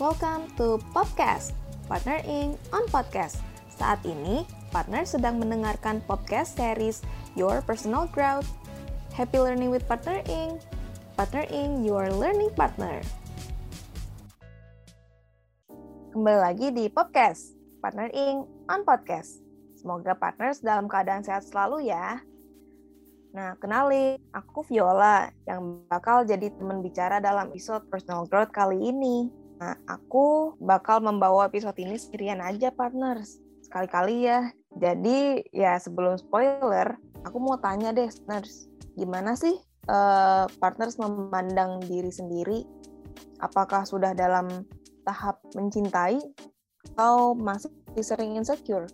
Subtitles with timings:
[0.00, 1.52] Welcome to Podcast,
[1.84, 3.36] Partnering on Podcast.
[3.68, 7.04] Saat ini, partner sedang mendengarkan podcast series
[7.36, 8.48] Your Personal Growth.
[9.12, 10.64] Happy learning with Partner Inc.
[11.20, 11.84] Partner Inc.
[11.84, 13.04] Your Learning Partner.
[16.16, 17.52] Kembali lagi di podcast,
[17.84, 18.48] Partner Inc.
[18.72, 19.44] on Podcast.
[19.76, 22.24] Semoga partners dalam keadaan sehat selalu ya.
[23.36, 29.39] Nah, kenali, aku Viola yang bakal jadi teman bicara dalam episode Personal Growth kali ini.
[29.60, 33.44] Nah, aku bakal membawa episode ini sendirian aja, partners.
[33.60, 34.48] Sekali-kali ya.
[34.72, 36.96] Jadi, ya sebelum spoiler,
[37.28, 38.72] aku mau tanya deh, partners.
[38.96, 39.52] Gimana sih
[39.92, 42.64] uh, partners memandang diri sendiri?
[43.44, 44.64] Apakah sudah dalam
[45.04, 46.24] tahap mencintai
[46.96, 47.68] atau masih
[48.00, 48.88] sering insecure?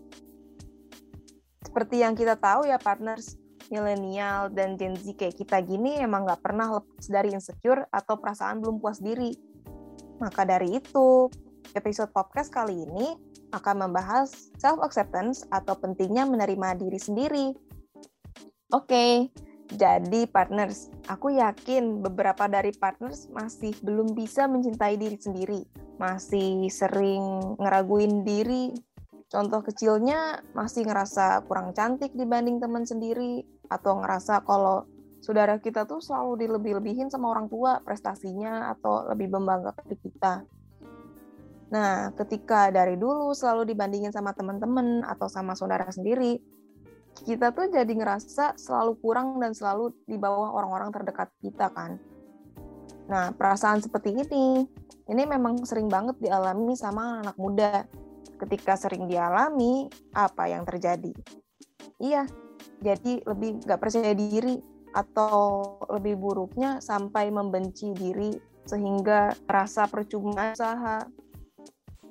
[1.62, 3.38] Seperti yang kita tahu ya, partners,
[3.70, 8.62] milenial dan Gen Z kayak kita gini emang nggak pernah lepas dari insecure atau perasaan
[8.62, 9.34] belum puas diri
[10.18, 11.28] maka dari itu,
[11.76, 13.16] episode podcast kali ini
[13.52, 17.46] akan membahas self-acceptance atau pentingnya menerima diri sendiri.
[18.74, 19.30] Oke,
[19.70, 25.60] jadi partners, aku yakin beberapa dari partners masih belum bisa mencintai diri sendiri.
[25.98, 28.70] Masih sering ngeraguin diri.
[29.26, 33.42] Contoh kecilnya masih ngerasa kurang cantik dibanding teman sendiri.
[33.66, 34.86] Atau ngerasa kalau
[35.26, 40.46] saudara kita tuh selalu dilebih-lebihin sama orang tua prestasinya atau lebih membanggakan dari kita.
[41.66, 46.38] Nah, ketika dari dulu selalu dibandingin sama teman-teman atau sama saudara sendiri,
[47.26, 51.98] kita tuh jadi ngerasa selalu kurang dan selalu di bawah orang-orang terdekat kita kan.
[53.10, 54.62] Nah, perasaan seperti ini,
[55.10, 57.82] ini memang sering banget dialami sama anak muda.
[58.38, 61.10] Ketika sering dialami, apa yang terjadi?
[61.98, 62.30] Iya,
[62.78, 68.36] jadi lebih nggak percaya diri, atau lebih buruknya sampai membenci diri
[68.66, 71.06] sehingga rasa percuma usaha.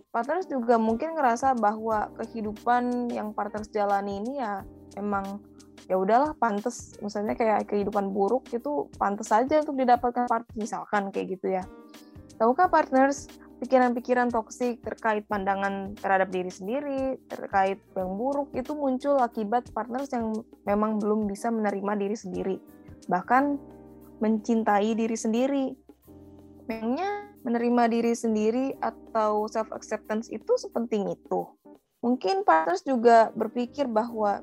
[0.09, 4.63] Partners juga mungkin ngerasa bahwa kehidupan yang partners jalani ini ya
[4.95, 5.43] emang
[5.91, 11.35] ya udahlah pantas misalnya kayak kehidupan buruk itu pantas saja untuk didapatkan partner misalkan kayak
[11.35, 11.63] gitu ya.
[12.39, 13.27] Tahukah partners
[13.65, 20.31] pikiran-pikiran toksik terkait pandangan terhadap diri sendiri, terkait yang buruk itu muncul akibat partners yang
[20.69, 22.57] memang belum bisa menerima diri sendiri
[23.07, 23.57] bahkan
[24.21, 25.65] mencintai diri sendiri.
[26.65, 31.45] Memangnya menerima diri sendiri atau self acceptance itu sepenting itu.
[32.01, 34.41] Mungkin partners juga berpikir bahwa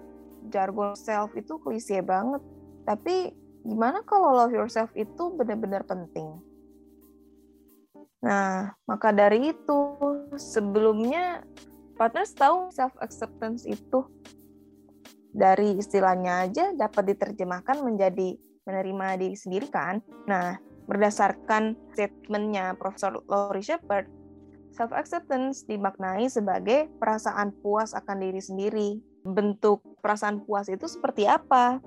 [0.50, 2.42] jargon self itu klise banget.
[2.86, 3.34] Tapi
[3.66, 6.38] gimana kalau love yourself itu benar-benar penting?
[8.22, 9.78] Nah, maka dari itu
[10.38, 11.42] sebelumnya
[11.98, 14.06] partners tahu self acceptance itu
[15.32, 19.98] dari istilahnya aja dapat diterjemahkan menjadi menerima diri sendiri kan.
[20.30, 20.54] Nah,
[20.86, 24.06] berdasarkan statementnya Profesor Laurie Shepard,
[24.76, 28.90] self-acceptance dimaknai sebagai perasaan puas akan diri sendiri.
[29.22, 31.78] Bentuk perasaan puas itu seperti apa?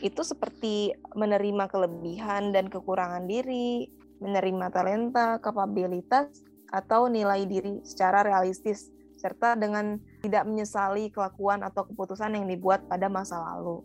[0.00, 3.88] Itu seperti menerima kelebihan dan kekurangan diri,
[4.22, 6.30] menerima talenta, kapabilitas,
[6.70, 13.08] atau nilai diri secara realistis, serta dengan tidak menyesali kelakuan atau keputusan yang dibuat pada
[13.08, 13.80] masa lalu.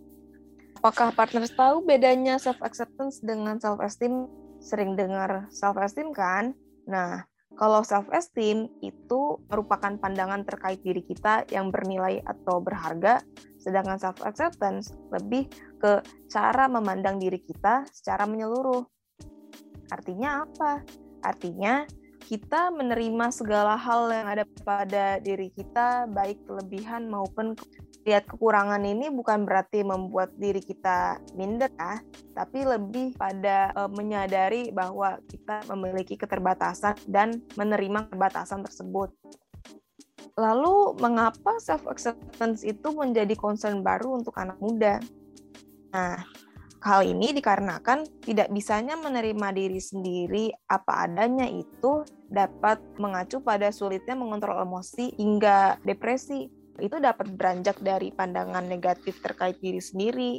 [0.82, 4.28] Apakah partners tahu bedanya self acceptance dengan self esteem?
[4.62, 6.54] Sering dengar self esteem kan?
[6.86, 7.26] Nah,
[7.58, 13.22] kalau self esteem itu merupakan pandangan terkait diri kita yang bernilai atau berharga,
[13.60, 18.86] sedangkan self acceptance lebih ke cara memandang diri kita secara menyeluruh.
[19.92, 20.82] Artinya apa?
[21.22, 21.86] Artinya
[22.26, 27.58] kita menerima segala hal yang ada pada diri kita, baik kelebihan maupun
[28.02, 32.02] lihat kekurangan ini bukan berarti membuat diri kita minder ya,
[32.34, 39.14] tapi lebih pada e, menyadari bahwa kita memiliki keterbatasan dan menerima keterbatasan tersebut.
[40.40, 44.98] Lalu mengapa self acceptance itu menjadi concern baru untuk anak muda?
[45.94, 46.26] Nah,
[46.82, 54.18] hal ini dikarenakan tidak bisanya menerima diri sendiri apa adanya itu dapat mengacu pada sulitnya
[54.18, 56.50] mengontrol emosi hingga depresi
[56.82, 60.32] itu dapat beranjak dari pandangan negatif terkait diri sendiri.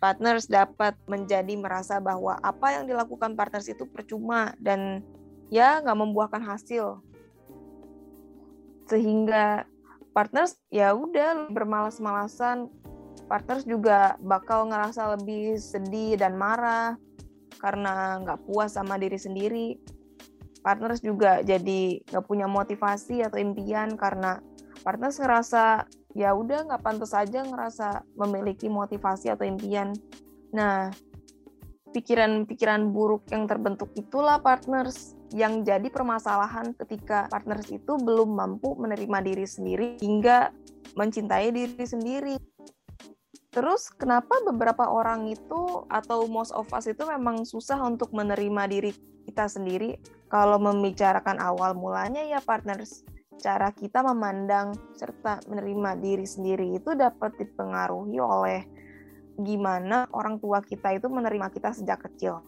[0.00, 5.04] Partners dapat menjadi merasa bahwa apa yang dilakukan partners itu percuma dan
[5.52, 7.04] ya nggak membuahkan hasil.
[8.88, 9.68] Sehingga
[10.16, 12.68] partners ya udah bermalas-malasan.
[13.30, 16.98] Partners juga bakal ngerasa lebih sedih dan marah
[17.62, 19.78] karena nggak puas sama diri sendiri.
[20.66, 24.42] Partners juga jadi nggak punya motivasi atau impian karena
[24.82, 25.86] partner ngerasa
[26.18, 29.94] ya udah nggak pantas aja ngerasa memiliki motivasi atau impian.
[30.50, 30.90] Nah,
[31.94, 39.18] pikiran-pikiran buruk yang terbentuk itulah partners yang jadi permasalahan ketika partners itu belum mampu menerima
[39.22, 40.50] diri sendiri hingga
[40.98, 42.34] mencintai diri sendiri.
[43.50, 48.94] Terus kenapa beberapa orang itu atau most of us itu memang susah untuk menerima diri
[49.26, 49.98] kita sendiri?
[50.30, 53.02] Kalau membicarakan awal mulanya ya partners,
[53.42, 58.62] cara kita memandang serta menerima diri sendiri itu dapat dipengaruhi oleh
[59.34, 62.46] gimana orang tua kita itu menerima kita sejak kecil.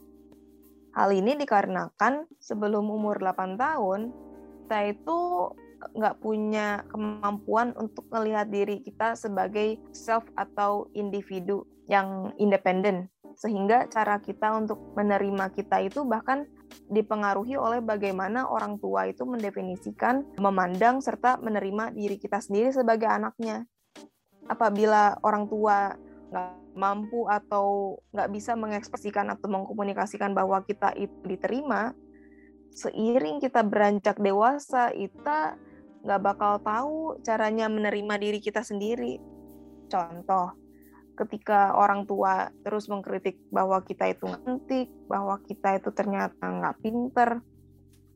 [0.95, 4.15] Hal ini dikarenakan sebelum umur 8 tahun,
[4.63, 5.19] kita itu
[5.91, 14.21] nggak punya kemampuan untuk melihat diri kita sebagai self atau individu yang independen sehingga cara
[14.21, 16.45] kita untuk menerima kita itu bahkan
[16.89, 23.65] dipengaruhi oleh bagaimana orang tua itu mendefinisikan, memandang serta menerima diri kita sendiri sebagai anaknya.
[24.49, 25.97] Apabila orang tua
[26.33, 31.93] nggak mampu atau nggak bisa mengekspresikan atau mengkomunikasikan bahwa kita itu diterima,
[32.73, 35.61] seiring kita beranjak dewasa, kita
[36.03, 39.23] nggak bakal tahu caranya menerima diri kita sendiri.
[39.87, 40.55] Contoh,
[41.15, 47.31] ketika orang tua terus mengkritik bahwa kita itu ngantik, bahwa kita itu ternyata nggak pinter.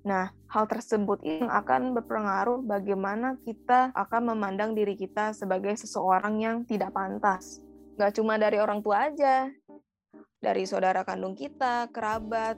[0.06, 6.56] Nah, hal tersebut yang akan berpengaruh bagaimana kita akan memandang diri kita sebagai seseorang yang
[6.62, 7.58] tidak pantas.
[7.98, 9.50] Nggak cuma dari orang tua aja,
[10.38, 12.54] dari saudara kandung kita, kerabat,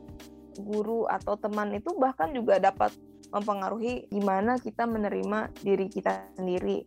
[0.60, 2.92] guru, atau teman itu bahkan juga dapat
[3.28, 6.84] mempengaruhi gimana kita menerima diri kita sendiri.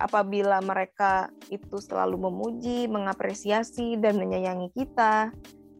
[0.00, 5.30] Apabila mereka itu selalu memuji, mengapresiasi, dan menyayangi kita,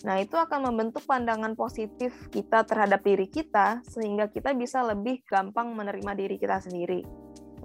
[0.06, 5.74] nah itu akan membentuk pandangan positif kita terhadap diri kita, sehingga kita bisa lebih gampang
[5.74, 7.02] menerima diri kita sendiri.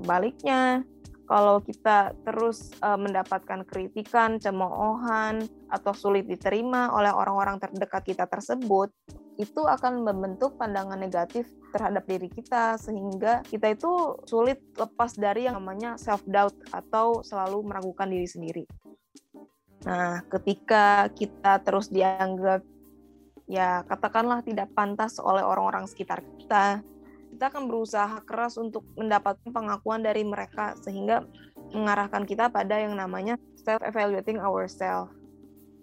[0.01, 0.81] Sebaliknya,
[1.27, 8.89] kalau kita terus uh, mendapatkan kritikan, cemoohan, atau sulit diterima oleh orang-orang terdekat kita tersebut,
[9.37, 15.61] itu akan membentuk pandangan negatif terhadap diri kita sehingga kita itu sulit lepas dari yang
[15.61, 18.63] namanya self doubt atau selalu meragukan diri sendiri.
[19.85, 22.65] Nah, ketika kita terus dianggap
[23.47, 26.81] ya katakanlah tidak pantas oleh orang-orang sekitar kita,
[27.29, 31.21] kita akan berusaha keras untuk mendapatkan pengakuan dari mereka sehingga
[31.77, 35.13] mengarahkan kita pada yang namanya self evaluating ourselves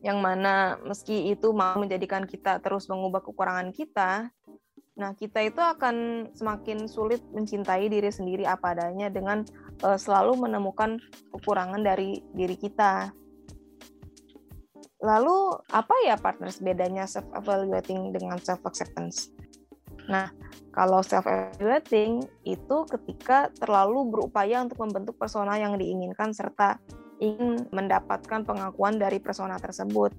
[0.04, 4.28] yang mana meski itu mau menjadikan kita terus mengubah kekurangan kita,
[5.00, 9.48] nah kita itu akan semakin sulit mencintai diri sendiri apa adanya dengan
[9.80, 11.00] uh, selalu menemukan
[11.32, 13.16] kekurangan dari diri kita.
[15.00, 19.32] Lalu apa ya partners bedanya self evaluating dengan self acceptance?
[20.12, 20.28] Nah,
[20.68, 26.76] kalau self evaluating itu ketika terlalu berupaya untuk membentuk persona yang diinginkan serta
[27.22, 30.14] ingin mendapatkan pengakuan dari persona tersebut.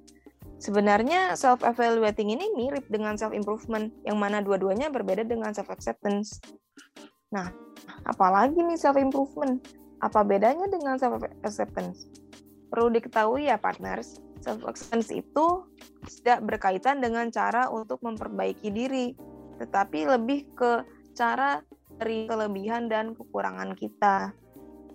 [0.56, 6.40] Sebenarnya self evaluating ini mirip dengan self improvement yang mana dua-duanya berbeda dengan self acceptance.
[7.28, 7.52] Nah,
[8.08, 9.60] apalagi nih self improvement?
[10.00, 12.08] Apa bedanya dengan self acceptance?
[12.72, 15.68] Perlu diketahui ya partners, self acceptance itu
[16.22, 19.12] tidak berkaitan dengan cara untuk memperbaiki diri,
[19.60, 21.60] tetapi lebih ke cara
[22.00, 24.32] dari kelebihan dan kekurangan kita.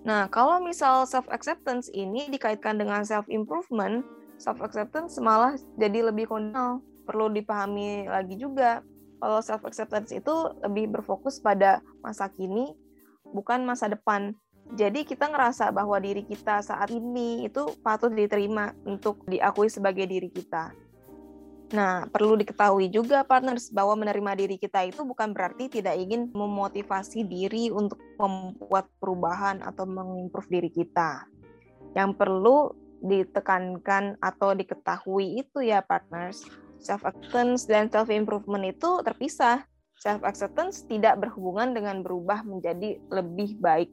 [0.01, 4.01] Nah, kalau misal self acceptance ini dikaitkan dengan self improvement,
[4.41, 6.81] self acceptance malah jadi lebih kondisional.
[7.05, 8.81] Perlu dipahami lagi juga
[9.21, 10.33] kalau self acceptance itu
[10.65, 12.73] lebih berfokus pada masa kini
[13.29, 14.33] bukan masa depan.
[14.73, 20.31] Jadi kita ngerasa bahwa diri kita saat ini itu patut diterima untuk diakui sebagai diri
[20.31, 20.73] kita.
[21.71, 27.23] Nah, perlu diketahui juga partners bahwa menerima diri kita itu bukan berarti tidak ingin memotivasi
[27.23, 31.23] diri untuk membuat perubahan atau mengimprove diri kita.
[31.95, 36.43] Yang perlu ditekankan atau diketahui itu ya partners,
[36.83, 39.63] self acceptance dan self improvement itu terpisah.
[39.95, 43.87] Self acceptance tidak berhubungan dengan berubah menjadi lebih baik.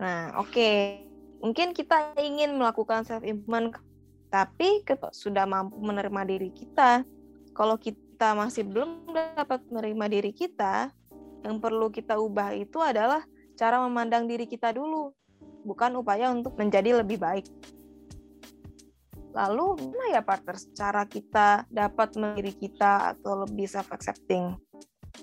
[0.00, 0.48] Nah, oke.
[0.48, 1.04] Okay.
[1.44, 3.76] Mungkin kita ingin melakukan self improvement
[4.34, 7.06] tapi kita sudah mampu menerima diri kita,
[7.54, 10.90] kalau kita masih belum dapat menerima diri kita,
[11.46, 13.22] yang perlu kita ubah itu adalah
[13.54, 15.14] cara memandang diri kita dulu,
[15.62, 17.46] bukan upaya untuk menjadi lebih baik.
[19.38, 24.50] Lalu, mana ya partner cara kita dapat menerima kita atau lebih self-accepting?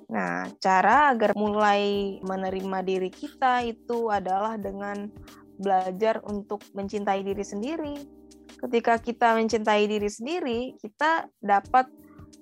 [0.07, 5.11] Nah, cara agar mulai menerima diri kita itu adalah dengan
[5.59, 8.20] belajar untuk mencintai diri sendiri,
[8.61, 11.89] ketika kita mencintai diri sendiri, kita dapat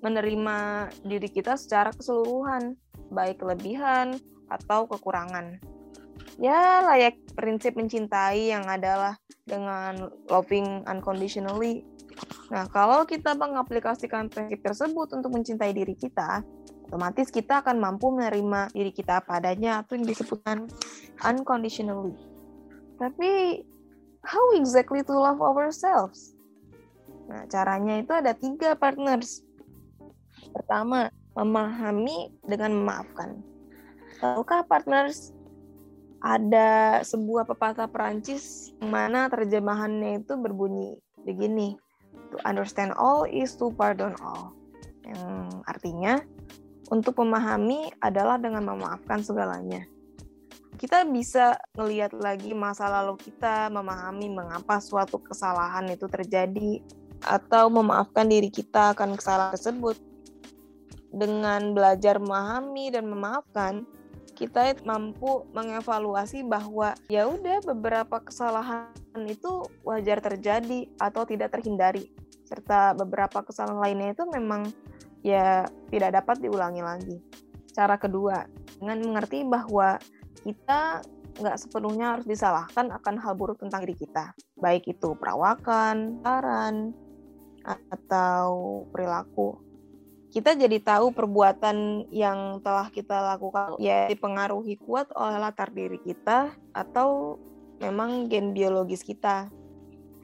[0.04, 2.76] menerima diri kita secara keseluruhan,
[3.12, 4.16] baik kelebihan
[4.48, 5.60] atau kekurangan.
[6.40, 11.84] Ya, layak prinsip mencintai yang adalah dengan loving unconditionally.
[12.48, 16.40] Nah, kalau kita mengaplikasikan prinsip tersebut untuk mencintai diri kita,
[16.88, 20.66] otomatis kita akan mampu menerima diri kita padanya atau yang disebutkan
[21.22, 22.16] unconditionally.
[22.96, 23.62] Tapi
[24.24, 26.34] how exactly to love ourselves?
[27.30, 29.46] Nah, caranya itu ada tiga partners.
[30.50, 33.38] Pertama, memahami dengan memaafkan.
[34.18, 35.32] Tahukah partners
[36.20, 41.80] ada sebuah pepatah Perancis mana terjemahannya itu berbunyi begini.
[42.34, 44.52] To understand all is to pardon all.
[45.06, 46.14] Yang artinya
[46.92, 49.86] untuk memahami adalah dengan memaafkan segalanya.
[50.80, 56.80] Kita bisa ngelihat lagi masa lalu kita, memahami mengapa suatu kesalahan itu terjadi,
[57.20, 60.00] atau memaafkan diri kita akan kesalahan tersebut.
[61.12, 63.84] Dengan belajar memahami dan memaafkan,
[64.32, 68.88] kita mampu mengevaluasi bahwa ya udah beberapa kesalahan
[69.28, 72.08] itu wajar terjadi atau tidak terhindari
[72.48, 74.72] serta beberapa kesalahan lainnya itu memang
[75.20, 77.20] ya tidak dapat diulangi lagi.
[77.76, 78.48] Cara kedua,
[78.80, 80.00] dengan mengerti bahwa
[80.42, 81.04] kita
[81.40, 86.92] nggak sepenuhnya harus disalahkan akan hal buruk tentang diri kita, baik itu perawakan, saran,
[87.64, 89.60] atau perilaku.
[90.30, 96.54] Kita jadi tahu perbuatan yang telah kita lakukan ya dipengaruhi kuat oleh latar diri kita
[96.70, 97.34] atau
[97.82, 99.50] memang gen biologis kita.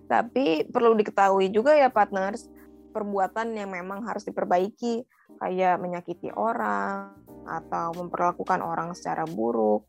[0.06, 2.46] Tapi perlu diketahui juga ya partners,
[2.94, 5.02] perbuatan yang memang harus diperbaiki
[5.42, 9.82] kayak menyakiti orang atau memperlakukan orang secara buruk.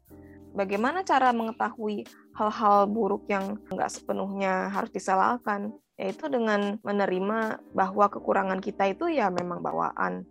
[0.58, 5.78] Bagaimana cara mengetahui hal-hal buruk yang nggak sepenuhnya harus disalahkan?
[5.98, 10.24] yaitu dengan menerima bahwa kekurangan kita itu ya memang bawaan.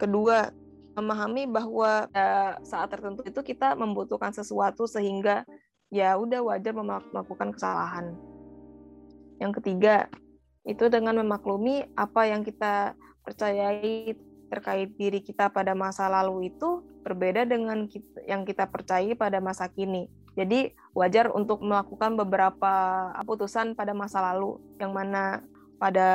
[0.00, 0.48] Kedua,
[0.96, 5.44] memahami bahwa ya, saat tertentu itu kita membutuhkan sesuatu sehingga
[5.92, 6.72] ya udah wajar
[7.12, 8.16] melakukan kesalahan.
[9.36, 10.08] Yang ketiga,
[10.64, 14.16] itu dengan memaklumi apa yang kita percayai
[14.48, 19.68] terkait diri kita pada masa lalu itu berbeda dengan kita, yang kita percayai pada masa
[19.68, 20.08] kini.
[20.34, 22.74] Jadi wajar untuk melakukan beberapa
[23.22, 25.46] keputusan pada masa lalu yang mana
[25.78, 26.08] pada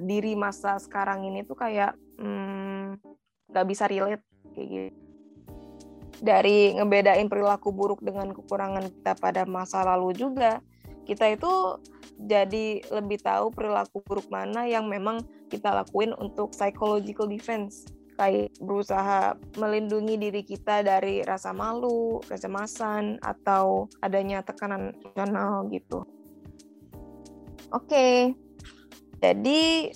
[0.00, 2.98] diri masa sekarang ini tuh kayak hmm,
[3.50, 4.90] nggak hmm, bisa relate kayak gitu.
[6.20, 10.60] Dari ngebedain perilaku buruk dengan kekurangan kita pada masa lalu juga,
[11.04, 11.80] kita itu
[12.20, 17.88] jadi lebih tahu perilaku buruk mana yang memang kita lakuin untuk psychological defense
[18.20, 26.04] kayak berusaha melindungi diri kita dari rasa malu, kecemasan, atau adanya tekanan emosional gitu.
[27.72, 28.36] Oke,
[29.24, 29.88] jadi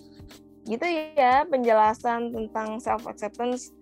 [0.65, 3.77] gitu ya penjelasan tentang self acceptance.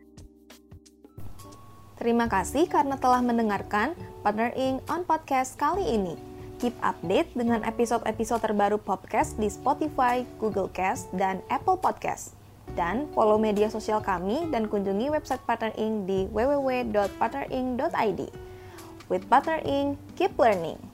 [2.02, 3.95] Terima kasih karena telah mendengarkan
[4.26, 6.31] Partner Ing on podcast kali ini.
[6.62, 12.38] Keep update dengan episode-episode terbaru podcast di Spotify, Google Cast, dan Apple Podcast.
[12.78, 16.07] Dan follow media sosial kami dan kunjungi website Partner Inc.
[16.07, 18.21] di www.partnering.id.
[19.11, 20.91] With Partner Inc., keep learning.